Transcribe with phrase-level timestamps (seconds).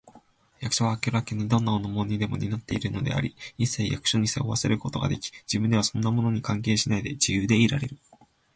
[0.59, 7.99] 役所は明らかにどんな重荷でも担ってくれているのであり、いっさいを役所に背負わせることができ、自分ではそんなものに関係しないで、自由でいられる